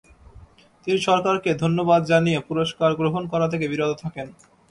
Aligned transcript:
তিনি 0.83 0.99
সরকারকে 1.07 1.49
ধন্যবাদ 1.63 2.01
জানিয়ে 2.05 2.39
পুরস্কার 2.47 2.89
গ্রহণ 2.99 3.23
করা 3.31 3.47
থেকে 3.49 3.65
বিরত 3.71 3.91
থাকেন। 4.03 4.27